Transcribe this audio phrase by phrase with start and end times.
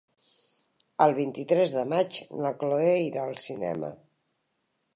[1.05, 3.93] El vint-i-tres de maig na Chloé irà al cinema.